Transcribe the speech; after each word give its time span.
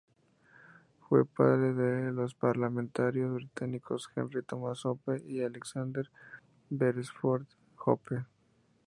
Fue 1.07 1.19
el 1.19 1.25
padre 1.27 1.73
de 1.75 2.11
los 2.11 2.33
parlamentarios 2.33 3.35
británicos 3.35 4.09
Henry 4.15 4.41
Thomas 4.41 4.83
Hope 4.83 5.21
y 5.27 5.43
Alexander 5.43 6.09
Beresford 6.71 7.45
Hope. 7.85 8.25